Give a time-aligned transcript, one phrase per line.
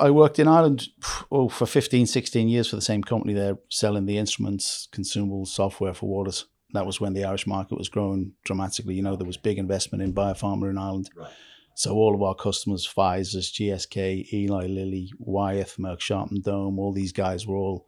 [0.00, 0.88] I worked in Ireland
[1.30, 5.94] oh, for 15, 16 years for the same company there, selling the instruments, consumables, software
[5.94, 6.46] for waters.
[6.72, 8.94] That was when the Irish market was growing dramatically.
[8.94, 11.10] You know, there was big investment in biopharma in Ireland.
[11.16, 11.30] Right.
[11.76, 16.92] So all of our customers, Pfizer's, GSK, Eli Lilly, Wyeth, Merck Sharp and Dohme, all
[16.92, 17.86] these guys were all,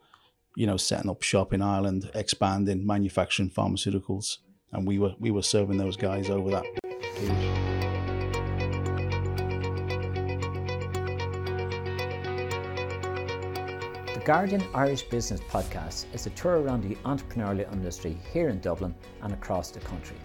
[0.57, 4.39] you know, setting up shop in Ireland, expanding, manufacturing pharmaceuticals,
[4.73, 7.76] and we were we were serving those guys over that.
[14.27, 19.33] Guardian Irish Business Podcast is a tour around the entrepreneurial industry here in Dublin and
[19.33, 20.17] across the country.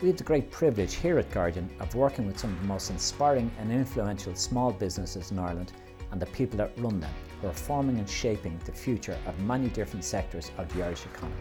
[0.00, 2.90] We have the great privilege here at Guardian of working with some of the most
[2.90, 5.70] inspiring and influential small businesses in Ireland
[6.10, 9.68] and the people that run them, who are forming and shaping the future of many
[9.68, 11.36] different sectors of the Irish economy.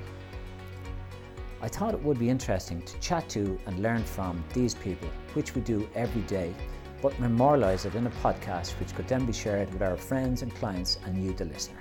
[1.60, 5.56] I thought it would be interesting to chat to and learn from these people, which
[5.56, 6.54] we do every day,
[7.04, 10.56] but memorialise it in a podcast which could then be shared with our friends and
[10.56, 11.78] clients and you, the listener.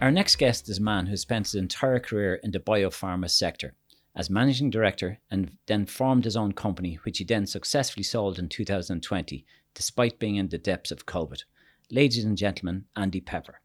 [0.00, 3.74] Our next guest is a man who spent his entire career in the biopharma sector
[4.16, 8.48] as managing director and then formed his own company, which he then successfully sold in
[8.48, 11.44] 2020, despite being in the depths of COVID.
[11.92, 13.60] Ladies and gentlemen, Andy Pepper.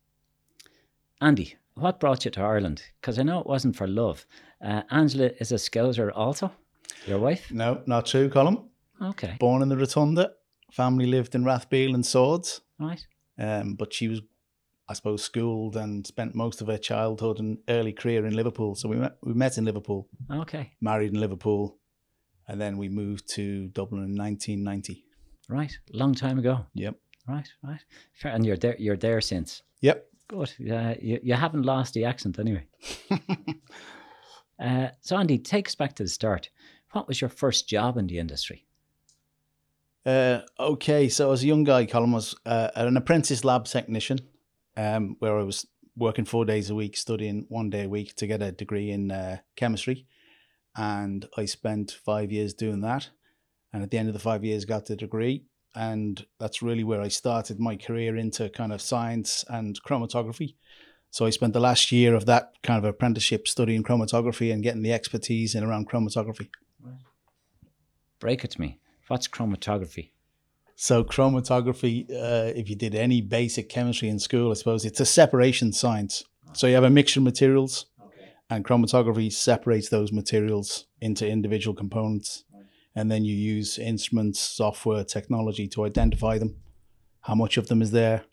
[1.19, 2.83] Andy, what brought you to Ireland?
[3.01, 4.27] Because I know it wasn't for love.
[4.63, 6.51] Uh, Angela is a Scouser also,
[7.05, 7.51] your wife?
[7.51, 8.57] No, not true, Colin.
[9.01, 9.35] Okay.
[9.39, 10.31] Born in the Rotunda,
[10.71, 13.05] family lived in Rathbeale and Swords, Right.
[13.37, 14.21] um, but she was,
[14.89, 18.75] I suppose, schooled and spent most of her childhood and early career in Liverpool.
[18.75, 20.71] So we met, we met in Liverpool, Okay.
[20.81, 21.77] married in Liverpool,
[22.47, 25.03] and then we moved to Dublin in 1990.
[25.49, 25.77] Right.
[25.93, 26.65] Long time ago.
[26.73, 26.95] Yep.
[27.27, 27.47] Right.
[27.63, 27.81] Right.
[28.23, 28.75] And you're there.
[28.79, 29.61] You're there since.
[29.81, 30.05] Yep.
[30.29, 30.53] Good.
[30.59, 30.95] Yeah.
[31.01, 32.65] You, you haven't lost the accent anyway.
[34.59, 36.49] Uh, so Andy, take us back to the start.
[36.97, 38.65] What was your first job in the industry?
[40.03, 44.17] Uh, okay, so as a young guy, Colin was uh, an apprentice lab technician,
[44.75, 48.25] um, where I was working four days a week, studying one day a week to
[48.25, 50.07] get a degree in uh, chemistry,
[50.75, 53.09] and I spent five years doing that.
[53.71, 55.45] And at the end of the five years, got the degree,
[55.75, 60.55] and that's really where I started my career into kind of science and chromatography.
[61.11, 64.81] So I spent the last year of that kind of apprenticeship studying chromatography and getting
[64.81, 66.49] the expertise in around chromatography.
[68.19, 68.79] Break it to me.
[69.07, 70.11] What's chromatography?
[70.75, 75.05] So chromatography, uh, if you did any basic chemistry in school, I suppose it's a
[75.05, 76.23] separation science.
[76.53, 77.87] So you have a mixture of materials,
[78.49, 82.43] and chromatography separates those materials into individual components,
[82.95, 86.57] and then you use instruments, software, technology to identify them,
[87.21, 88.23] how much of them is there.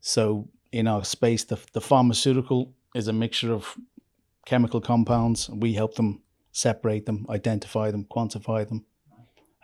[0.00, 3.76] So in our space, the, the pharmaceutical is a mixture of
[4.46, 5.48] chemical compounds.
[5.48, 6.22] We help them
[6.52, 8.84] separate them, identify them, quantify them,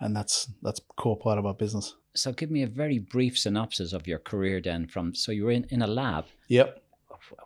[0.03, 1.95] and that's that's a core part of our business.
[2.15, 5.53] So give me a very brief synopsis of your career then from so you were
[5.53, 6.27] in, in a lab.
[6.49, 6.83] Yep.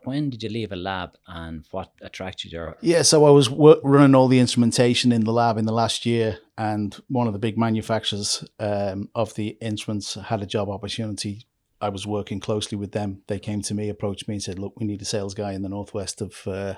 [0.03, 3.81] When did you leave a lab and what attracted your Yeah, so I was wo-
[3.84, 7.39] running all the instrumentation in the lab in the last year, and one of the
[7.39, 11.47] big manufacturers um, of the instruments had a job opportunity.
[11.81, 13.23] I was working closely with them.
[13.27, 15.62] They came to me, approached me, and said, "Look, we need a sales guy in
[15.62, 16.77] the northwest of uh,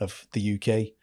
[0.00, 0.99] of the UK.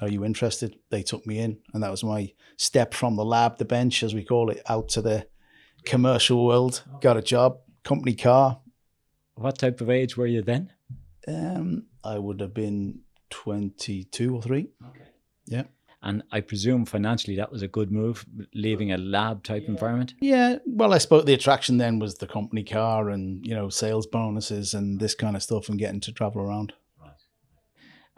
[0.00, 3.58] Are you interested?" They took me in, and that was my step from the lab,
[3.58, 5.26] the bench, as we call it, out to the
[5.84, 6.82] commercial world.
[7.00, 8.60] Got a job, company car.
[9.34, 10.72] what type of age were you then?
[11.26, 13.00] Um, I would have been
[13.30, 14.68] twenty two or three.
[14.88, 15.08] Okay.
[15.46, 15.64] Yeah.
[16.00, 20.14] And I presume financially that was a good move, leaving a lab type environment.
[20.20, 24.06] Yeah, well, I suppose the attraction then was the company car and you know sales
[24.06, 26.72] bonuses and this kind of stuff and getting to travel around.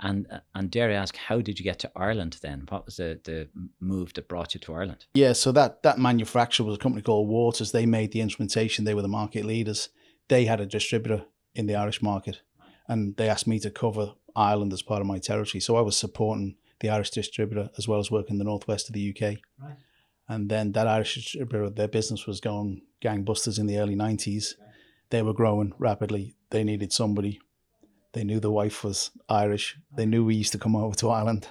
[0.03, 2.67] And uh, and dare I ask, how did you get to Ireland then?
[2.69, 3.49] What was the, the
[3.81, 5.05] move that brought you to Ireland?
[5.15, 7.73] Yeah, so that that manufacturer was a company called Waters.
[7.73, 8.85] They made the instrumentation.
[8.85, 9.91] They were the market leaders.
[10.29, 12.41] They had a distributor in the Irish market,
[12.89, 15.61] and they asked me to cover Ireland as part of my territory.
[15.61, 19.11] So I was supporting the Irish distributor as well as working the northwest of the
[19.11, 19.39] UK.
[19.61, 19.77] Right.
[20.29, 24.57] And then that Irish distributor, their business was going gangbusters in the early nineties.
[25.11, 26.37] They were growing rapidly.
[26.51, 27.41] They needed somebody.
[28.13, 29.77] They knew the wife was Irish.
[29.97, 31.47] They knew we used to come over to Ireland,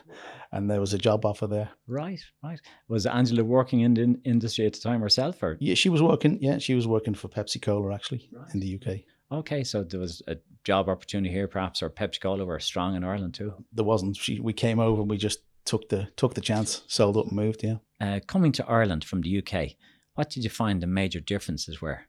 [0.52, 1.70] and there was a job offer there.
[1.88, 2.60] Right, right.
[2.88, 6.02] Was Angela working in the in- industry at the time herself, or Yeah, she was
[6.02, 6.38] working.
[6.42, 9.02] Yeah, she was working for Pepsi Cola actually in the UK.
[9.32, 9.64] okay?
[9.64, 13.34] So there was a job opportunity here, perhaps, or Pepsi Cola were strong in Ireland
[13.36, 13.54] too.
[13.72, 14.18] There wasn't.
[14.18, 17.36] She we came over and we just took the took the chance, sold up and
[17.36, 17.64] moved.
[17.64, 17.78] Yeah.
[18.02, 19.76] Uh, coming to Ireland from the UK,
[20.16, 22.02] what did you find the major differences were?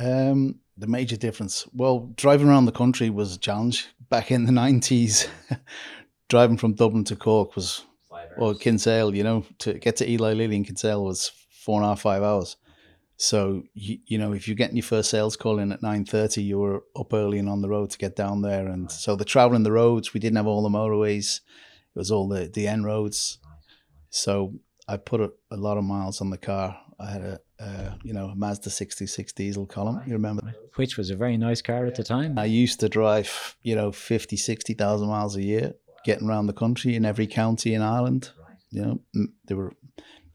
[0.00, 1.66] Um, the major difference.
[1.74, 5.28] Well, driving around the country was a challenge back in the nineties.
[6.28, 7.84] driving from Dublin to Cork was
[8.38, 9.14] or Kinsale.
[9.14, 12.22] You know, to get to Eli Lilly in Kinsale was four and a half five
[12.22, 12.56] hours.
[13.16, 16.42] So you, you know, if you're getting your first sales call in at nine thirty,
[16.42, 18.66] you were up early and on the road to get down there.
[18.66, 21.40] And so the traveling the roads, we didn't have all the motorways;
[21.94, 23.38] it was all the the N roads.
[24.08, 24.54] So
[24.90, 26.76] I put a, a lot of miles on the car.
[26.98, 30.02] I had a, uh, you know, a Mazda 66 diesel Colin.
[30.04, 30.52] You remember?
[30.74, 32.36] Which was a very nice car at the time.
[32.36, 36.96] I used to drive, you know, 50, 60,000 miles a year, getting around the country
[36.96, 38.30] in every county in Ireland.
[38.72, 38.82] You
[39.14, 39.72] know, there were,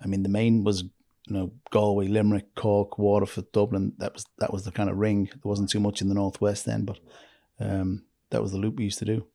[0.01, 3.91] I mean, the main was, you know, Galway, Limerick, Cork, Waterford, Dublin.
[3.97, 5.25] That was that was the kind of ring.
[5.25, 6.99] There wasn't too much in the northwest then, but
[7.59, 8.05] um,
[8.35, 9.25] that was the loop we used to do.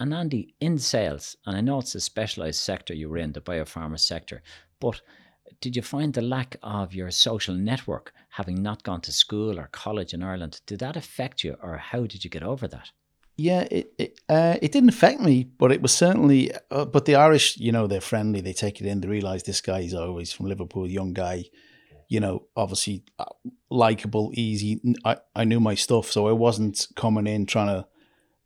[0.00, 3.40] And Andy, in sales, and I know it's a specialized sector you were in, the
[3.40, 4.42] biopharma sector,
[4.80, 5.02] but
[5.60, 9.68] did you find the lack of your social network, having not gone to school or
[9.70, 12.90] college in Ireland, did that affect you, or how did you get over that?
[13.36, 16.50] Yeah, it it, uh, it didn't affect me, but it was certainly.
[16.70, 18.40] Uh, but the Irish, you know, they're friendly.
[18.40, 19.00] They take it in.
[19.00, 21.44] They realize this guy is always from Liverpool, young guy.
[22.08, 23.26] You know, obviously uh,
[23.70, 24.80] likable, easy.
[25.04, 27.86] I, I knew my stuff, so I wasn't coming in trying to,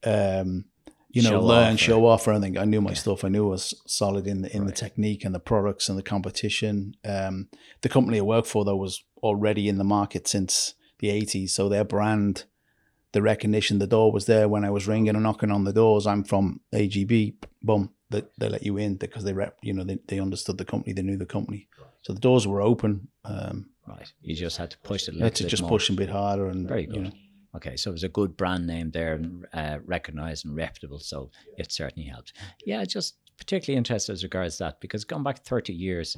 [0.04, 0.64] um,
[1.10, 2.56] you know, Show learn, off or- show off or anything.
[2.58, 2.98] I knew my Okay.
[3.00, 3.24] stuff.
[3.24, 6.02] I knew I was solid in the in the technique and the products and the
[6.02, 6.94] competition.
[7.04, 7.48] Um,
[7.82, 11.68] the company I worked for though was already in the market since the eighties, so
[11.68, 12.44] their brand
[13.12, 16.06] the recognition, the door was there when I was ringing and knocking on the doors.
[16.06, 19.98] I'm from AGB, boom, they, they let you in because they rep, you know, they,
[20.08, 21.68] they understood the company, they knew the company.
[22.00, 23.08] So the doors were open.
[23.26, 24.10] Um, Right.
[24.22, 25.68] You just had to push it A little had to bit just more.
[25.72, 27.02] push a bit harder and, Very you good.
[27.02, 27.10] know,
[27.54, 31.30] Okay, so it was a good brand name there and uh, recognized and reputable, so
[31.58, 32.32] it certainly helped.
[32.64, 36.16] Yeah, just particularly interested as regards that because going back 30 years,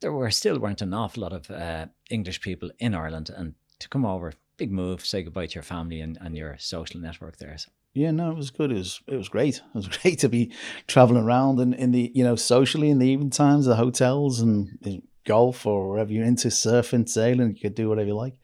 [0.00, 3.88] there were still weren't an awful lot of uh, English people in Ireland, and to
[3.88, 7.56] come over, big move, say goodbye to your family and, and your social network there.
[7.56, 8.72] So, yeah, no, it was good.
[8.72, 9.56] It was, it was great.
[9.56, 10.52] It was great to be
[10.88, 14.78] traveling around and in the, you know, socially in the evening times, the hotels and
[14.82, 18.34] and golf or wherever you're into surfing, sailing, you could do whatever you like.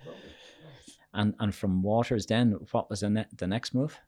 [1.15, 3.99] And and from Waters, then what was the, ne- the next move?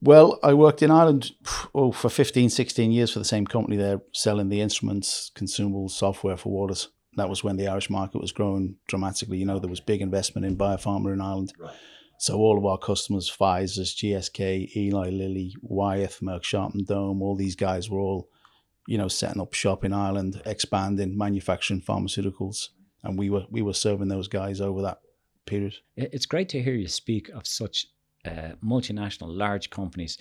[0.00, 1.32] Well, I worked in Ireland
[1.74, 6.36] oh, for 15, 16 years for the same company there, selling the instruments, consumables, software
[6.36, 6.88] for waters.
[7.16, 9.38] That was when the Irish market was growing dramatically.
[9.38, 11.52] You know, there was big investment in biopharma in Ireland.
[12.18, 17.36] So all of our customers, Pfizer's, GSK, Eli Lilly, Wyeth, Merck Sharp and Dohme, all
[17.36, 18.28] these guys were all,
[18.86, 22.68] you know, setting up shop in Ireland, expanding, manufacturing pharmaceuticals.
[23.02, 24.98] And we were we were serving those guys over that
[25.96, 27.86] It- It's great to hear you speak of such
[28.24, 30.18] uh, multinational, large companies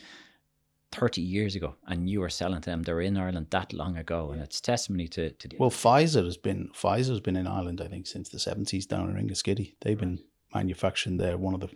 [0.91, 2.83] 30 years ago, and you were selling to them.
[2.83, 6.23] They were in Ireland that long ago, and it's testimony to, to the Well, Pfizer
[6.23, 9.75] has been Pfizer has been in Ireland, I think, since the seventies down in Ringaskiddy.
[9.81, 10.19] They've been
[10.53, 11.37] manufacturing there.
[11.37, 11.69] One of the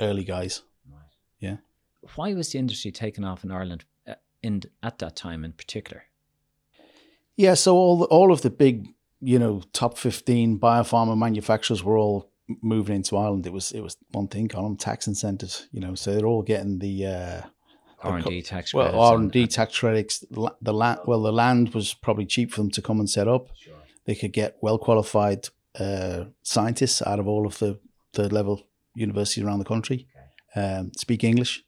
[0.00, 0.62] early guys.
[1.40, 1.56] Yeah.
[2.16, 6.02] Why was the industry taken off in Ireland uh, in at that time in particular?
[7.36, 8.88] Yeah, so all the, all of the big,
[9.20, 12.30] you know, top fifteen biopharma manufacturers were all
[12.62, 13.46] moving into Ireland.
[13.46, 15.68] It was it was one thing, call them tax incentives.
[15.72, 17.40] You know, so they're all getting the uh,
[18.02, 20.24] R and D tax well R and- D tax credits.
[20.30, 23.48] The land well, the land was probably cheap for them to come and set up.
[24.04, 25.48] They could get well qualified
[25.78, 27.78] uh, scientists out of all of the
[28.14, 28.62] third level
[28.94, 30.06] universities around the country.
[30.56, 31.62] Um, speak English.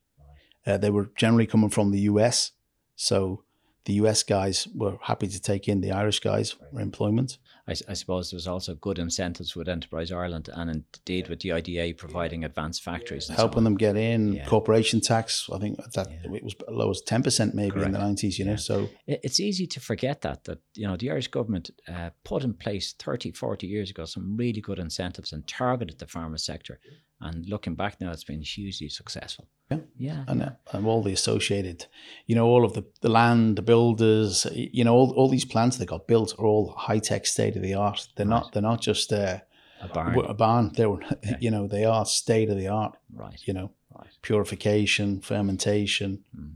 [0.67, 2.53] Uh, they were generally coming from the US,
[2.97, 3.45] so
[3.87, 7.39] the US guys were happy to take in the Irish guys for employment.
[7.67, 12.45] I suppose there's also good incentives with Enterprise Ireland and indeed with the IDA providing
[12.45, 13.65] advanced factories and helping on.
[13.65, 14.47] them get in Yeah.
[14.47, 15.49] corporation tax.
[15.53, 16.35] I think that Yeah.
[16.35, 18.39] it was as low as ten percent maybe in the nineties.
[18.41, 22.11] You know, so It's easy to forget that, that, you know, the Irish government uh,
[22.25, 26.41] put in place 30, 40 years ago some really good incentives and targeted the pharma
[26.41, 26.81] sector.
[27.23, 29.47] And looking back now, it's been hugely successful.
[29.71, 29.79] Yeah.
[29.99, 30.25] Yeah.
[30.27, 31.87] and, uh, and all the associated,
[32.27, 35.77] you know, all of the, the land, the builders, you know, all, all these plants
[35.77, 38.09] that got built are all high tech, state of the art.
[38.17, 38.31] They're Right.
[38.43, 39.39] not they're not just uh,
[39.83, 40.19] A barn.
[40.19, 40.73] a barn.
[40.75, 41.37] They were, Yeah.
[41.41, 42.97] you know, they are state of the art.
[43.15, 43.41] right.
[43.47, 44.11] You know, Right.
[44.23, 46.55] purification, fermentation, Mm.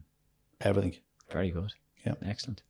[0.60, 0.96] everything.
[1.30, 1.72] Very good.
[2.06, 2.14] Yeah.
[2.24, 2.62] Excellent.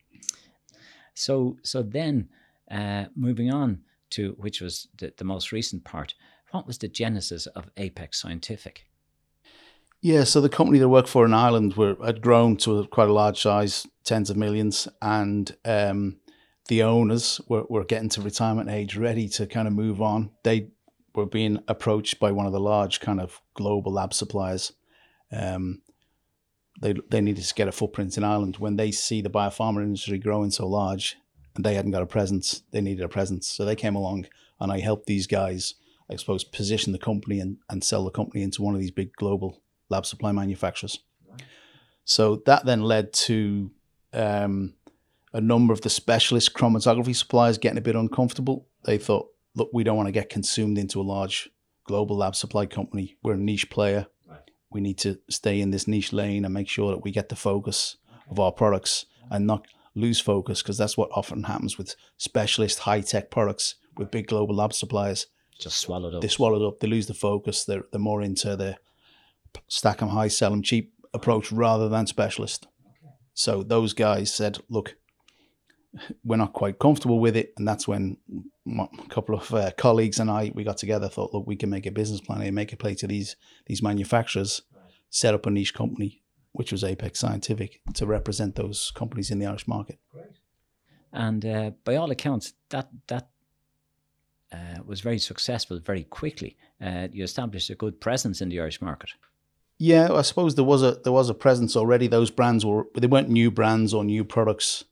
[1.15, 2.29] So so then
[2.71, 6.15] uh, moving on to which was the, the most recent part,
[6.55, 8.87] what was the genesis of Apex Scientific?
[10.01, 13.09] Yeah, so the company that I worked for in Ireland were had grown to quite
[13.09, 16.19] a large size, tens of millions, and um,
[16.69, 20.31] the owners were, were getting to retirement age, ready to kind of move on.
[20.45, 20.69] They
[21.15, 24.73] were being approached by one of the large kind of global lab suppliers.
[25.33, 25.83] Um,
[26.81, 28.59] they they needed to get a footprint in Ireland.
[28.59, 31.17] When they see the biopharma industry growing so large,
[31.57, 33.49] and they hadn't got a presence, they needed a presence.
[33.49, 34.27] So they came along,
[34.61, 35.75] and I helped these guys,
[36.11, 39.15] I suppose, position the company and, and sell the company into one of these big
[39.15, 40.99] global lab supply manufacturers.
[42.05, 43.71] So that then led to
[44.13, 44.75] um,
[45.33, 48.69] a number of the specialist chromatography suppliers getting a bit uncomfortable.
[48.85, 51.49] They thought, look, we don't want to get consumed into a large
[51.85, 53.17] global lab supply company.
[53.23, 54.07] We're a niche player.
[54.29, 54.41] Right.
[54.71, 57.37] We need to stay in this niche lane and make sure that we get the
[57.37, 57.97] focus
[58.31, 63.01] of our products and not lose focus because that's what often happens with specialist high
[63.01, 65.27] tech products with big global lab suppliers.
[65.59, 66.23] Just swallowed up.
[66.23, 66.81] They swallow it up.
[66.81, 67.65] They lose the focus.
[67.65, 68.77] They're they're more into the
[69.69, 72.67] stack them high, sell them cheap approach rather than specialist.
[73.35, 74.97] So those guys said, look,
[76.25, 78.17] we're not quite comfortable with it, and that's when
[78.67, 81.09] a couple of uh, colleagues and I we got together.
[81.09, 83.83] Thought, look, we can make a business plan and make a play to these these
[83.83, 84.63] manufacturers,
[85.11, 89.47] set up a niche company, which was Apex Scientific, to represent those companies in the
[89.47, 89.99] Irish market.
[90.11, 90.27] Great.
[91.13, 93.29] And uh, by all accounts, that that
[94.53, 96.57] uh, was very successful very quickly.
[96.81, 99.11] Uh, you established a good presence in the Irish market.
[99.79, 102.07] Yeah, I suppose there was a there was a presence already.
[102.07, 104.85] Those brands were they weren't new brands or new products.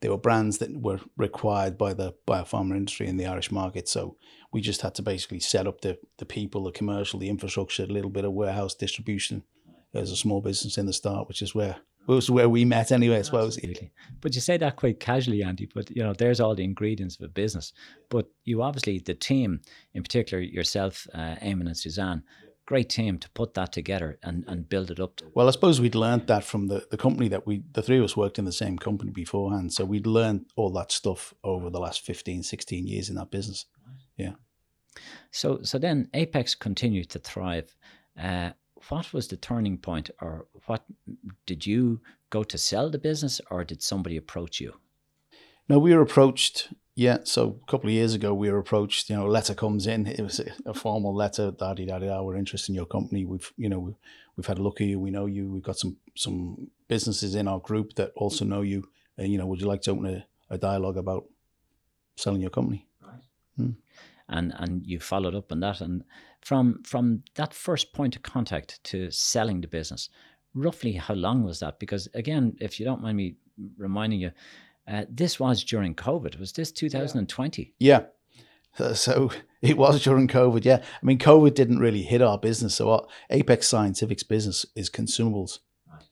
[0.00, 3.86] They were brands that were required by the biopharma industry in the Irish market.
[3.86, 4.16] So
[4.50, 7.86] we just had to basically set up the the people, the commercial, the infrastructure, a
[7.86, 9.42] little bit of warehouse distribution
[9.92, 11.76] as a small business in the start, which is where
[12.14, 13.56] was where we met anyway, I suppose.
[13.56, 13.92] Absolutely.
[14.20, 15.68] But you say that quite casually, Andy.
[15.72, 17.72] But you know, there's all the ingredients of a business.
[18.08, 19.60] But you obviously the team,
[19.94, 22.22] in particular yourself, uh, Eamon and Suzanne,
[22.70, 25.16] great team to put that together and, and build it up.
[25.16, 25.24] To.
[25.34, 28.04] Well, I suppose we'd learned that from the, the company that we, the three of
[28.04, 29.72] us worked in the same company beforehand.
[29.72, 33.66] So we'd learned all that stuff over the last 15, 16 years in that business.
[34.16, 34.34] Yeah.
[35.32, 37.74] So, so then Apex continued to thrive.
[38.16, 38.50] Uh,
[38.88, 40.84] what was the turning point, or what
[41.46, 44.74] did you go to sell the business, or did somebody approach you?
[45.68, 46.72] No, we were approached.
[46.96, 49.08] Yeah, so a couple of years ago, we were approached.
[49.08, 50.06] You know, a letter comes in.
[50.18, 51.52] It was a, a formal letter.
[51.52, 52.22] Daddy, daddy, da.
[52.22, 53.24] We're interested in your company.
[53.24, 53.96] We've, you know,
[54.36, 54.98] we've had a look at you.
[54.98, 55.48] We know you.
[55.48, 58.88] We've got some some businesses in our group that also know you.
[59.16, 61.26] And you know, would you like to open a, a dialogue about
[62.16, 62.86] selling your company?
[63.00, 63.22] Right.
[63.56, 63.70] Hmm.
[64.28, 65.80] And and you followed up on that.
[65.80, 66.04] And
[66.42, 70.08] from from that first point of contact to selling the business,
[70.54, 71.78] roughly how long was that?
[71.78, 73.36] Because again, if you don't mind me
[73.76, 74.32] reminding you,
[74.86, 76.38] uh, this was during COVID.
[76.38, 77.74] Was this 2020?
[77.78, 78.04] Yeah.
[78.94, 79.30] So
[79.62, 80.64] it was during COVID.
[80.64, 80.76] Yeah.
[80.80, 82.76] I mean, COVID didn't really hit our business.
[82.76, 85.58] So our Apex Scientific's business is consumables.
[85.90, 86.04] Right.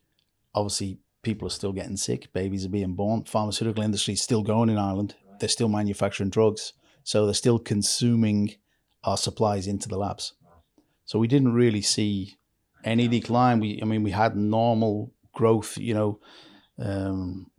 [0.55, 2.33] Obviously, people are still getting sick.
[2.33, 3.25] Babies are being born.
[3.25, 5.15] Pharmaceutical industry is still going in Ireland.
[5.29, 5.41] Right.
[5.41, 6.73] They're still manufacturing drugs.
[7.05, 8.57] So they're still consuming
[9.05, 10.35] our supplies into the labs.
[11.05, 12.39] So we didn't really see
[12.85, 13.61] any decline.
[13.61, 16.21] We, I mean, we had normal growth, you know,
[16.79, 17.51] um,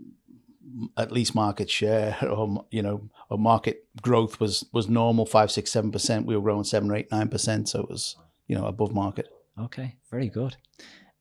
[0.97, 5.71] at least market share or you know or market growth was was normal five six
[5.71, 6.25] seven percent.
[6.25, 7.69] We were growing seven or eight nine percent.
[7.69, 8.15] So it was
[8.47, 9.27] you know above market.
[9.59, 9.95] Okay.
[10.09, 10.55] Very good.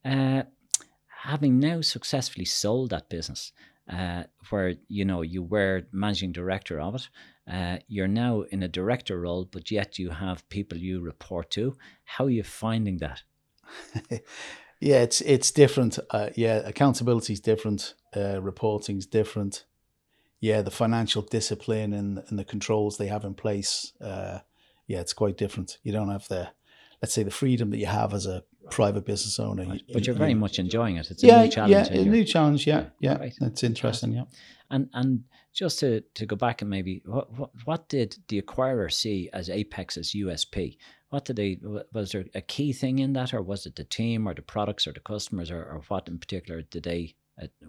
[0.05, 0.43] Uh,
[1.23, 3.53] having now successfully sold that business
[3.91, 7.09] uh, where you know you were managing director of it
[7.51, 11.77] uh, you're now in a director role but yet you have people you report to
[12.05, 13.23] how are you finding that
[14.81, 19.65] yeah it's it's different uh, yeah accountability is different uh, reporting's different.
[20.41, 24.39] Yeah, the financial discipline and, and the controls they have in place, uh,
[24.87, 25.79] yeah, it's quite different.
[25.83, 26.51] You don't have the,
[27.03, 29.65] let's say, the freedom that you have as a private business owner.
[29.65, 29.83] Right.
[29.93, 31.11] But you're very much enjoying it.
[31.11, 31.91] It's yeah, a new challenge.
[31.91, 32.67] Yeah, a new challenge.
[32.67, 33.35] Yeah, yeah, right.
[33.41, 34.13] it's interesting.
[34.13, 34.25] Yeah,
[34.71, 38.93] and and just to, to go back and maybe what, what what did the acquirer
[38.93, 40.77] see as Apex's USP?
[41.11, 41.59] What did they
[41.93, 44.87] was there a key thing in that, or was it the team, or the products,
[44.87, 47.15] or the customers, or, or what in particular did they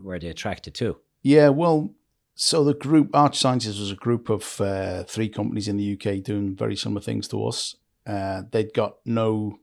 [0.02, 0.98] were they attracted to?
[1.22, 1.94] Yeah, well,
[2.36, 6.24] so the group Arch Sciences was a group of uh, three companies in the UK
[6.24, 7.76] doing very similar things to us.
[8.08, 9.60] Uh, they'd got no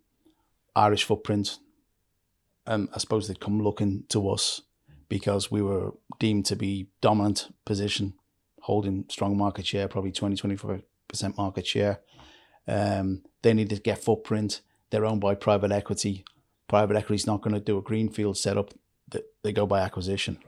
[0.77, 1.59] Irish footprint,
[2.67, 4.63] and I suppose they'd come looking to us
[5.09, 8.15] because we were deemed to be dominant position,
[8.61, 10.83] holding strong market share, probably 20, 25%
[11.37, 12.01] market share.
[12.69, 14.61] Um, they needed to get footprint.
[14.91, 16.25] They're owned by private equity.
[16.69, 18.73] Private equity is not going to do a greenfield setup
[19.43, 20.39] they go by acquisition.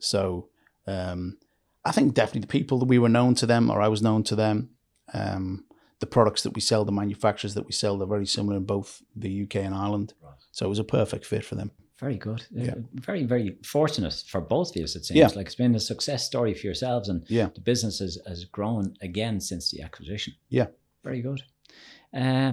[0.00, 0.48] So
[0.86, 1.38] um,
[1.84, 4.24] I think definitely the people that we were known to them, or I was known
[4.24, 4.70] to them.
[5.14, 5.64] Um,
[6.00, 9.02] the products that we sell, the manufacturers that we sell, they're very similar in both
[9.16, 10.14] the UK and Ireland.
[10.22, 10.34] Right.
[10.52, 11.72] So it was a perfect fit for them.
[11.98, 12.46] Very good.
[12.50, 12.74] Yeah.
[12.94, 15.10] Very, very fortunate for both of you, it seems.
[15.10, 15.28] Yeah.
[15.34, 17.48] Like it's been a success story for yourselves and yeah.
[17.52, 20.34] the business has, has grown again since the acquisition.
[20.48, 20.68] Yeah.
[21.02, 21.42] Very good.
[22.14, 22.52] Uh,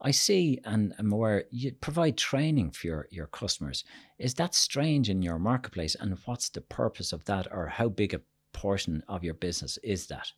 [0.00, 3.84] I see, and I'm aware you provide training for your, your customers.
[4.18, 5.94] Is that strange in your marketplace?
[5.98, 8.20] And what's the purpose of that, or how big a
[8.52, 10.32] portion of your business is that?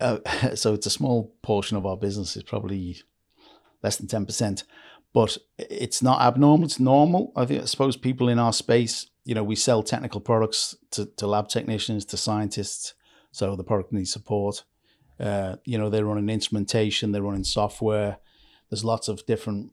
[0.00, 0.18] Uh,
[0.54, 2.36] so it's a small portion of our business.
[2.36, 3.02] It's probably
[3.82, 4.64] less than ten percent,
[5.12, 6.66] but it's not abnormal.
[6.66, 7.32] It's normal.
[7.36, 7.62] I think.
[7.62, 11.48] I suppose people in our space, you know, we sell technical products to, to lab
[11.48, 12.94] technicians, to scientists.
[13.32, 14.64] So the product needs support.
[15.18, 18.18] Uh, you know, they're running instrumentation, they're running software.
[18.70, 19.72] There's lots of different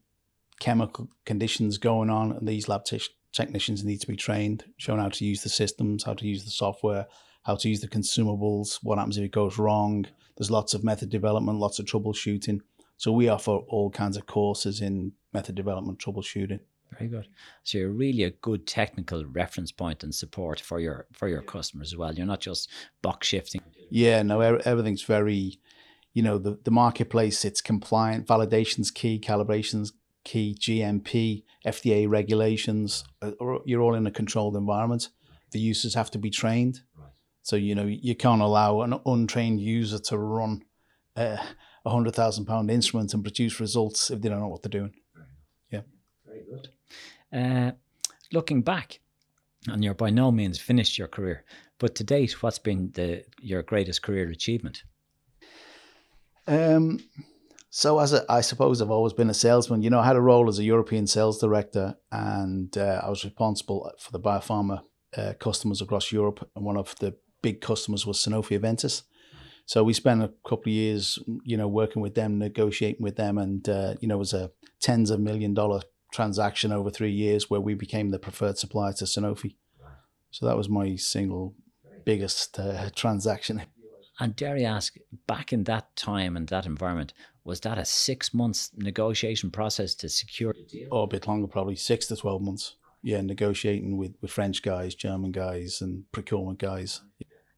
[0.59, 3.01] chemical conditions going on, and these lab te-
[3.31, 6.51] technicians need to be trained, shown how to use the systems, how to use the
[6.51, 7.07] software,
[7.43, 10.05] how to use the consumables, what happens if it goes wrong.
[10.37, 12.61] There's lots of method development, lots of troubleshooting.
[12.97, 16.59] So we offer all kinds of courses in method development, troubleshooting.
[16.97, 17.27] Very good.
[17.63, 21.93] So you're really a good technical reference point and support for your for your customers
[21.93, 22.13] as well.
[22.13, 22.69] You're not just
[23.01, 23.61] box shifting.
[23.89, 25.59] Yeah, no, everything's very,
[26.13, 29.93] you know, the, the marketplace, it's compliant, validation's key, calibration's
[30.23, 33.03] key, GMP, FDA regulations.
[33.21, 33.31] Uh,
[33.65, 35.09] you're all in a controlled environment.
[35.51, 36.81] The users have to be trained.
[37.43, 40.63] So, you know, you can't allow an untrained user to run
[41.15, 41.39] a
[41.85, 44.93] hundred thousand pound instrument and produce results if they don't know what they're doing.
[45.71, 45.81] Yeah.
[46.25, 46.69] Very good.
[47.33, 47.71] Uh,
[48.31, 48.99] looking back,
[49.67, 51.43] and you're by no means finished your career,
[51.79, 54.83] but to date, what's been the your greatest career achievement?
[56.47, 56.99] Um,
[57.69, 59.81] so as a, I suppose I've always been a salesman.
[59.81, 63.23] You know, I had a role as a European sales director, and uh, I was
[63.23, 64.81] responsible for the biopharma
[65.17, 66.49] uh, customers across Europe.
[66.55, 69.03] And one of the big customers was Sanofi Aventis.
[69.65, 73.37] So we spent a couple of years, you know, working with them, negotiating with them,
[73.37, 75.81] and uh, you know, it was a tens of million dollar
[76.11, 79.55] transaction over three years where we became the preferred supplier to Sanofi.
[80.31, 81.55] So that was my single
[82.05, 83.61] biggest uh, transaction.
[84.19, 84.95] And dare I ask,
[85.25, 90.09] back in that time and that environment, was that a six months negotiation process to
[90.09, 90.89] secure the deal?
[90.91, 92.75] Oh, a bit longer, probably six to 12 months.
[93.01, 97.01] Yeah, negotiating with, with French guys, German guys, and procurement guys.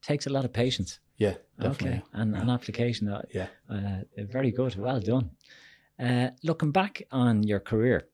[0.04, 1.00] Takes a lot of patience.
[1.18, 2.00] Yeah, definitely.
[2.00, 3.08] Okay, and an application.
[3.08, 3.48] Uh, yeah.
[3.70, 4.76] Uh, very good.
[4.76, 5.32] Well done.
[6.00, 8.08] Uh, looking back on your career,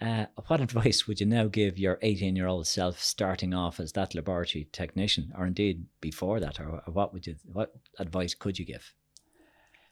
[0.00, 3.92] uh, what advice would you now give your 18 year old self starting off as
[3.92, 8.58] that laboratory technician, or indeed before that, or, or what would you, what advice could
[8.58, 8.94] you give?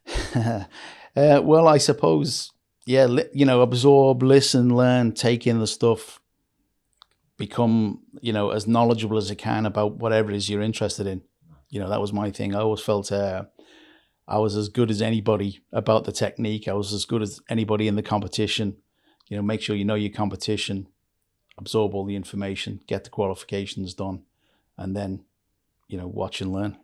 [0.34, 2.52] uh, well, I suppose,
[2.86, 6.20] yeah, li- you know, absorb, listen, learn, take in the stuff,
[7.36, 11.22] become, you know, as knowledgeable as you can about whatever it is you're interested in.
[11.70, 12.54] You know, that was my thing.
[12.54, 13.44] I always felt uh,
[14.26, 16.68] I was as good as anybody about the technique.
[16.68, 18.76] I was as good as anybody in the competition
[19.28, 20.88] you know, make sure you know your competition,
[21.58, 24.22] absorb all the information, get the qualifications done,
[24.76, 25.24] and then,
[25.86, 26.78] you know, watch and learn.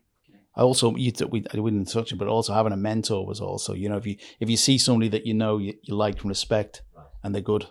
[0.56, 3.74] I also you we we didn't touch it, but also having a mentor was also
[3.74, 6.28] you know if you if you see somebody that you know you, you like and
[6.28, 6.82] respect
[7.24, 7.66] and they're good,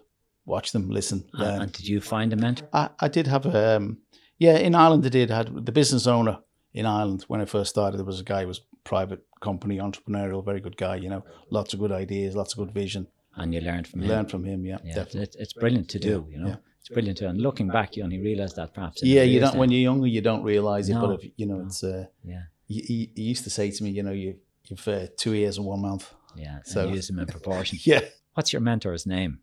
[0.45, 1.23] watch them, listen.
[1.31, 1.61] Learn.
[1.61, 2.67] And did you find a mentor?
[2.73, 3.99] I, I did have a um,
[4.37, 5.05] yeah in Ireland.
[5.05, 6.39] I did I had the business owner
[6.73, 7.97] in Ireland when I first started.
[7.97, 10.95] There was a guy who was private company entrepreneurial, very good guy.
[10.95, 14.09] You know, lots of good ideas, lots of good vision and you learned from him.
[14.09, 16.49] Learn from him, yeah, yeah It's, it's brilliant to do, yeah, you know.
[16.49, 16.55] Yeah.
[16.79, 19.01] It's brilliant to, and looking back, you only realize that perhaps.
[19.01, 19.55] Yeah, you don't.
[19.55, 21.65] When you're younger, you don't realize it, no, but if you know, no.
[21.65, 21.81] it's.
[21.81, 22.41] Uh, yeah.
[22.67, 25.65] He, he, used to say to me, you know, you you've uh, two ears and
[25.65, 26.13] one mouth.
[26.35, 27.79] Yeah, so use them in proportion.
[27.83, 28.01] yeah.
[28.33, 29.39] What's your mentor's name?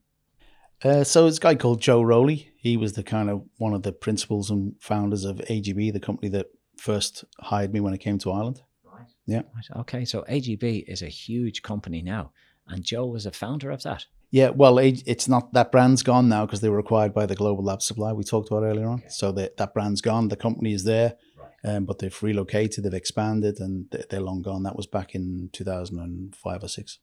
[0.85, 2.51] Uh, so it's a guy called Joe Rowley.
[2.57, 6.29] He was the kind of one of the principals and founders of AGB, the company
[6.31, 6.49] that
[6.81, 8.63] first hired me when I came to Ireland.
[8.85, 9.07] Right.
[9.27, 9.43] Yeah.
[9.55, 9.81] Right.
[9.81, 12.33] Okay, so AGB is a huge company now,
[12.67, 14.07] and Joe was a founder of that.
[14.33, 17.65] Yeah, well, it's not that brand's gone now because they were acquired by the Global
[17.65, 19.01] Lab Supply we talked about earlier on.
[19.01, 19.09] Okay.
[19.09, 20.29] So that that brand's gone.
[20.29, 21.75] The company is there, right.
[21.75, 24.63] um, but they've relocated, they've expanded, and they're long gone.
[24.63, 27.01] That was back in two thousand and five or six.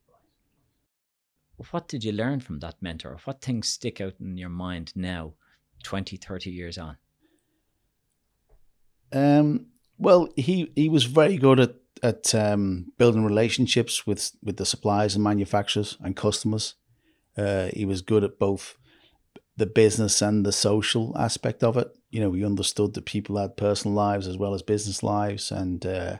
[1.72, 3.18] What did you learn from that mentor?
[3.26, 5.34] What things stick out in your mind now,
[5.84, 6.98] 20, 30 years on?
[9.12, 9.68] Um,
[9.98, 15.16] well, he he was very good at at um, building relationships with with the suppliers
[15.16, 16.76] and manufacturers and customers.
[17.38, 18.76] Uh, he was good at both
[19.58, 21.90] the business and the social aspect of it.
[22.10, 25.86] You know, he understood that people had personal lives as well as business lives, and
[25.86, 26.18] uh,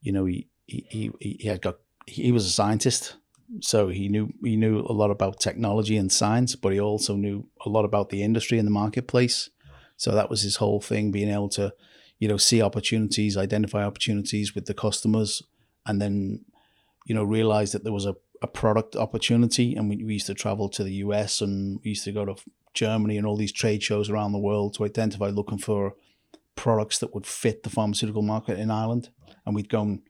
[0.00, 3.16] you know, he he he had got he was a scientist,
[3.60, 7.46] so he knew he knew a lot about technology and science, but he also knew
[7.64, 9.50] a lot about the industry and the marketplace.
[10.00, 11.74] So that was his whole thing, being able to,
[12.18, 15.42] you know, see opportunities, identify opportunities with the customers,
[15.84, 16.44] and then,
[17.06, 19.74] you know, realize that there was a a product opportunity.
[19.74, 22.36] And we, we used to travel to the US and we used to go to
[22.74, 25.94] Germany and all these trade shows around the world to identify looking for
[26.56, 29.10] products that would fit the pharmaceutical market in Ireland.
[29.44, 30.02] And we'd go and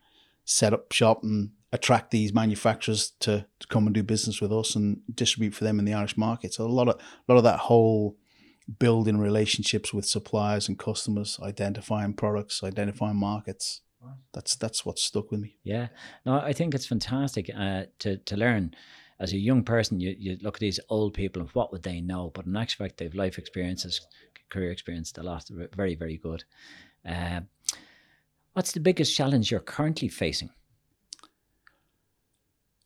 [0.44, 4.74] set up shop and attract these manufacturers to, to come and do business with us
[4.74, 6.53] and distribute for them in the Irish market.
[6.55, 8.16] So a lot of a lot of that whole
[8.78, 13.80] building relationships with suppliers and customers, identifying products, identifying markets
[14.33, 15.56] that's that's what stuck with me.
[15.62, 15.88] Yeah,
[16.24, 18.74] no, I think it's fantastic uh, to to learn.
[19.18, 22.00] As a young person, you, you look at these old people and what would they
[22.00, 22.30] know?
[22.35, 24.00] But in actual fact, they've life experiences,
[24.48, 25.44] career experience, a lot.
[25.76, 26.44] Very, very good.
[27.06, 27.40] Uh,
[28.54, 30.48] what's the biggest challenge you're currently facing?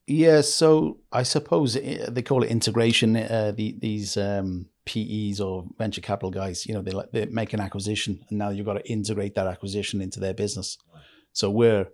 [0.09, 3.15] Yeah, so I suppose uh, they call it integration.
[3.17, 7.61] Uh, the, these um, PEs or venture capital guys, you know, they they make an
[7.61, 10.79] acquisition, and now you've got to integrate that acquisition into their business.
[11.33, 11.89] So we're,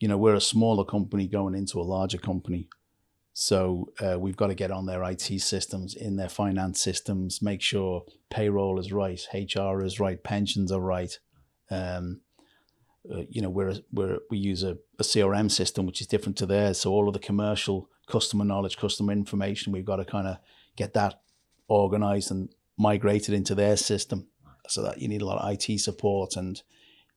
[0.00, 2.68] you know, we're a smaller company going into a larger company.
[3.34, 7.62] So uh, we've got to get on their IT systems, in their finance systems, make
[7.62, 11.18] sure payroll is right, HR is right, pensions are right.
[11.70, 12.20] Um,
[13.10, 16.46] uh, you know, we're, we're, we use a, a CRM system which is different to
[16.46, 16.80] theirs.
[16.80, 20.36] So all of the commercial customer knowledge, customer information, we've got to kind of
[20.76, 21.20] get that
[21.72, 24.28] organized and migrated into their system.
[24.68, 26.62] So that you need a lot of IT support and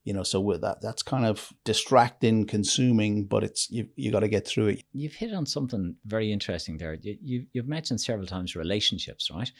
[0.05, 4.21] you know so with that that's kind of distracting consuming but it's you you got
[4.21, 7.99] to get through it you've hit on something very interesting there you, you you've mentioned
[7.99, 9.51] several times relationships right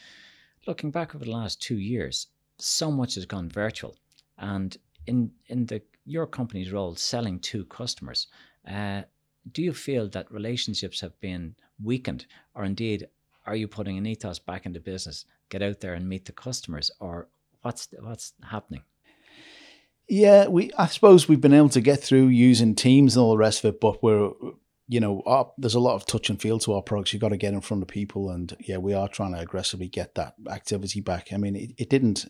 [0.66, 2.28] looking back over the last two years
[2.58, 3.96] so much has gone virtual
[4.38, 8.28] and in in the your company's role selling to customers
[8.70, 9.02] uh,
[9.52, 13.08] do you feel that relationships have been weakened or indeed
[13.46, 16.90] are you putting an ethos back into business get out there and meet the customers
[17.00, 17.28] or
[17.62, 18.82] what's what's happening
[20.08, 20.72] yeah, we.
[20.78, 23.74] I suppose we've been able to get through using Teams and all the rest of
[23.74, 24.30] it, but we're,
[24.86, 27.12] you know, our, there's a lot of touch and feel to our products.
[27.12, 29.88] You've got to get in front of people, and yeah, we are trying to aggressively
[29.88, 31.32] get that activity back.
[31.32, 32.26] I mean, it, it didn't,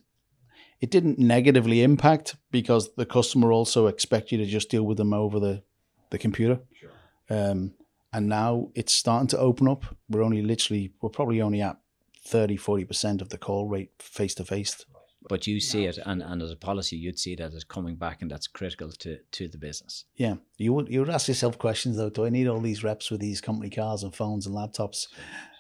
[0.81, 5.13] it didn't negatively impact because the customer also expect you to just deal with them
[5.13, 5.63] over the,
[6.11, 6.61] the computer.
[6.81, 6.91] Sure.
[7.29, 7.75] Um,
[8.17, 9.85] and now it's starting to open up.
[10.09, 11.77] We're only literally, we're probably only at
[12.27, 14.85] 30, 40% of the call rate face to face
[15.29, 18.23] but you see it and, and as a policy you'd see that as coming back
[18.23, 20.05] and that's critical to, to the business.
[20.15, 20.37] Yeah.
[20.57, 22.11] You would you would ask yourself questions though.
[22.11, 25.09] Do i need all these reps with these company cars and phones and laptops?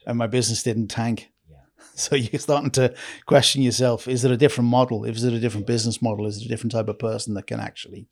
[0.06, 1.32] And my business didn't tank.
[1.50, 1.56] Yeah.
[1.94, 2.94] so you're starting to
[3.26, 4.06] question yourself.
[4.06, 5.04] Is it a different model?
[5.04, 6.26] Is it a different business model?
[6.26, 8.08] Is it a different type of person that can actually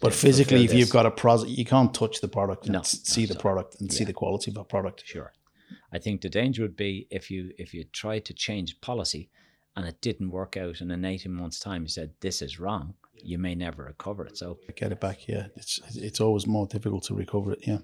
[0.00, 3.26] but physically if you've got a product you can't touch the product and no, see
[3.26, 3.98] the product and yeah.
[3.98, 5.02] see the quality of a product.
[5.06, 5.32] Sure.
[5.92, 9.30] I think the danger would be if you if you try to change policy
[9.76, 12.94] and it didn't work out and in 18 months time you said this is wrong.
[13.20, 15.46] You may never recover it so get it back yeah.
[15.56, 17.78] It's it's always more difficult to recover it yeah.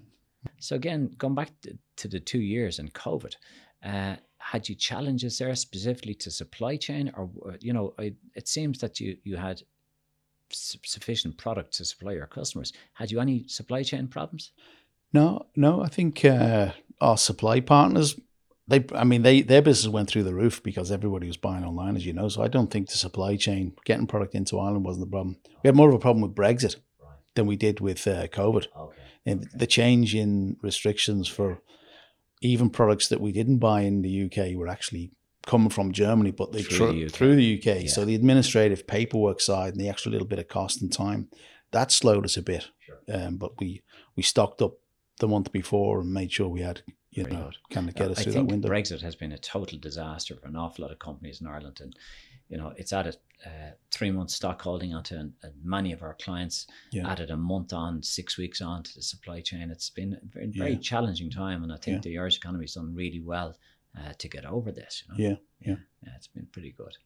[0.59, 1.51] So again going back
[1.97, 3.35] to the two years in covid
[3.83, 8.99] uh, had you challenges there specifically to supply chain or you know it seems that
[8.99, 9.61] you you had
[10.51, 14.51] sufficient product to supply your customers had you any supply chain problems
[15.13, 18.15] no no i think uh, our supply partners
[18.67, 21.95] they, I mean, they their business went through the roof because everybody was buying online,
[21.95, 22.29] as you know.
[22.29, 25.37] So I don't think the supply chain getting product into Ireland wasn't the problem.
[25.63, 26.77] We had more of a problem with Brexit
[27.35, 28.67] than we did with uh, COVID.
[28.75, 28.97] Okay.
[29.25, 31.61] And the change in restrictions for
[32.41, 35.11] even products that we didn't buy in the UK were actually
[35.45, 37.11] coming from Germany, but they through, tr- the, UK.
[37.11, 37.83] Through the UK.
[37.83, 37.87] Yeah.
[37.87, 41.29] So the administrative paperwork side and the extra little bit of cost and time
[41.75, 42.69] that slowed us a bit.
[42.79, 42.97] Sure.
[43.11, 43.83] Um, but we
[44.15, 44.73] we stocked up
[45.19, 46.81] the month before and made sure we had
[47.11, 47.57] you Very know, good.
[47.69, 48.69] kind of get us I through that window.
[48.69, 51.95] Brexit has been a total disaster for an awful lot of companies in Ireland, and
[52.49, 56.15] you know it's added uh, three months stock holding onto an, uh, many of our
[56.15, 56.67] clients.
[56.91, 57.09] Yeah.
[57.09, 59.71] Added a month on, six weeks on to the supply chain.
[59.71, 60.79] It's been a very, very yeah.
[60.79, 62.11] challenging time, and I think yeah.
[62.11, 63.55] the Irish economy has done really well
[63.97, 65.03] uh, to get over this.
[65.07, 65.29] You know?
[65.29, 66.97] yeah, yeah, yeah, it's been pretty good.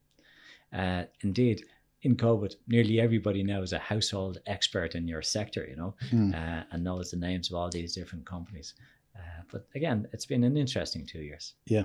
[0.71, 1.63] Uh, indeed,
[2.02, 6.34] in COVID, nearly everybody now is a household expert in your sector, you know, mm.
[6.34, 8.73] uh, and knows the names of all these different companies.
[9.15, 11.56] Uh, but again, it's been an interesting two years.
[11.65, 11.84] Yeah.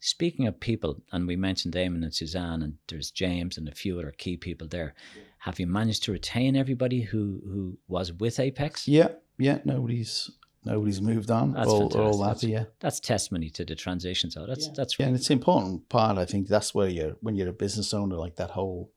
[0.00, 4.00] Speaking of people, and we mentioned Eamon and Suzanne, and there's James and a few
[4.00, 4.94] other key people there.
[5.38, 8.88] Have you managed to retain everybody who who was with Apex?
[8.88, 9.58] Yeah, yeah.
[9.64, 10.28] Nobody's
[10.64, 11.52] nobody's moved on.
[11.52, 12.48] That's all, all happy.
[12.48, 14.30] Yeah, that's testimony to the transition.
[14.30, 14.72] So that's yeah.
[14.76, 16.18] that's yeah, and it's an important part.
[16.18, 18.90] I think that's where you're when you're a business owner, like that whole,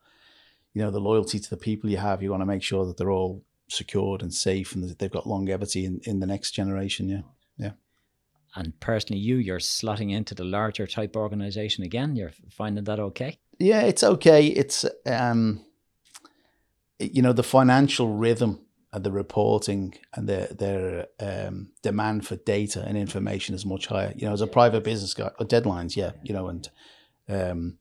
[0.73, 2.21] you know, the loyalty to the people you have.
[2.21, 5.27] You want to make sure that they're all secured and safe, and that they've got
[5.27, 7.09] longevity in in the next generation.
[7.09, 7.21] Yeah.
[7.57, 7.71] Yeah.
[8.57, 12.15] And personally, you, you're slotting into the larger type organization again.
[12.15, 13.37] You're finding that okay?
[13.59, 14.47] Yeah, it's okay.
[14.47, 15.65] It's, um,
[16.99, 18.64] you know, the financial rhythm and
[19.03, 24.13] the reporting and their their um, demand for data and information is much higher.
[24.15, 26.69] You know, as a private business guy, or deadlines, yeah, you know, and
[27.27, 27.77] um,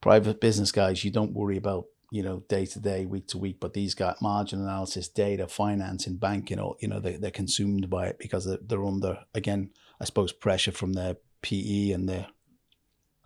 [0.00, 3.58] private business guys, you don't worry about you know, day to day, week to week.
[3.60, 8.06] But these got margin analysis, data, financing, banking, all you know, they, they're consumed by
[8.06, 12.28] it because they're under, again, I suppose, pressure from their PE and their.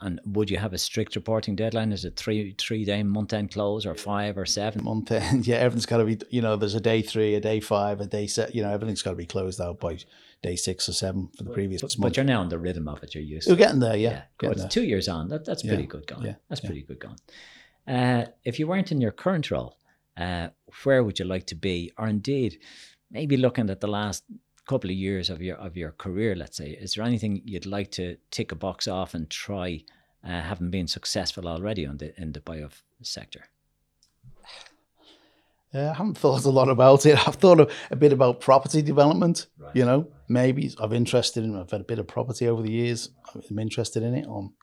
[0.02, 1.92] And would you have a strict reporting deadline?
[1.92, 4.84] Is it three three day month end close or five or seven?
[4.84, 6.18] Month end, yeah, everything's got to be.
[6.30, 8.54] You know, there's a day three, a day five, a day set.
[8.54, 9.98] You know, everything's got to be closed out by
[10.42, 12.10] day six or seven for the previous but, month.
[12.12, 13.14] But you're now in the rhythm of it.
[13.14, 13.46] You're used.
[13.46, 14.22] You're getting there, yeah.
[14.42, 14.54] yeah.
[14.54, 14.68] There.
[14.68, 15.88] Two years on, that, that's pretty yeah.
[15.88, 16.22] good gone.
[16.22, 16.34] Yeah.
[16.48, 16.68] That's yeah.
[16.68, 17.16] pretty good gone.
[17.86, 19.76] Uh, if you weren't in your current role,
[20.16, 20.48] uh,
[20.84, 21.92] where would you like to be?
[21.98, 22.58] Or indeed,
[23.10, 24.24] maybe looking at the last
[24.70, 27.90] couple of years of your of your career, let's say, is there anything you'd like
[27.90, 29.83] to tick a box off and try,
[30.24, 32.68] uh, having been successful already on the in the bio
[33.02, 33.42] sector?
[35.72, 37.16] Uh, I haven't thought a lot about it.
[37.28, 39.46] I've thought a, a bit about property development.
[39.56, 39.76] Right.
[39.76, 41.54] You know, maybe I've interested in.
[41.54, 43.11] I've had a bit of property over the years.
[43.33, 44.26] I'm interested in it.
[44.26, 44.54] Um,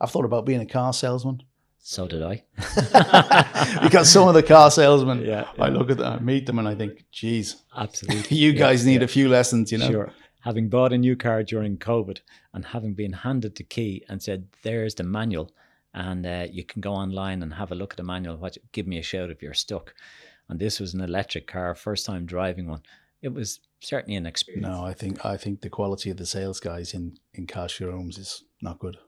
[0.00, 1.42] I've thought about being a car salesman.
[1.84, 2.44] So did I.
[3.82, 5.64] because some of the car salesmen, yeah, yeah.
[5.64, 8.92] I look at them, I meet them, and I think, geez, absolutely, you guys yeah,
[8.92, 9.90] need a few lessons, you know.
[9.90, 10.12] Sure.
[10.42, 12.20] Having bought a new car during COVID
[12.54, 15.50] and having been handed the key and said, "There's the manual,"
[15.92, 18.36] and uh, you can go online and have a look at the manual.
[18.36, 18.58] What?
[18.70, 19.92] Give me a shout if you're stuck.
[20.48, 22.82] And this was an electric car, first time driving one.
[23.22, 24.66] It was certainly an experience.
[24.66, 28.18] No, I think I think the quality of the sales guys in in car showrooms
[28.18, 28.98] is not good.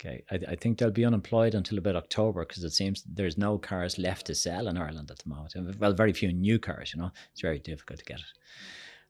[0.00, 3.58] Okay, I, I think they'll be unemployed until about October because it seems there's no
[3.58, 5.54] cars left to sell in Ireland at the moment.
[5.80, 7.10] Well, very few new cars, you know.
[7.32, 8.26] It's very difficult to get it.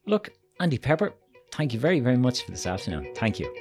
[0.07, 1.13] Look, Andy Pepper,
[1.53, 3.13] thank you very, very much for this afternoon.
[3.15, 3.55] Thank you.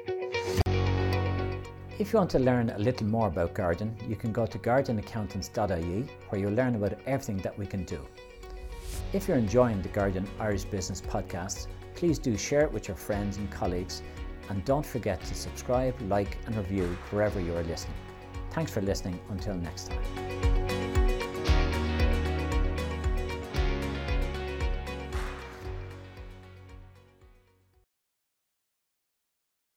[2.00, 6.08] If you want to learn a little more about Guardian, you can go to guardianaccountants.ie
[6.30, 8.00] where you'll learn about everything that we can do.
[9.12, 13.38] If you're enjoying the Guardian Irish Business podcast, please do share it with your friends
[13.38, 14.02] and colleagues
[14.50, 17.98] and don't forget to subscribe, like, and review wherever you are listening.
[18.52, 19.20] Thanks for listening.
[19.30, 20.47] Until next time.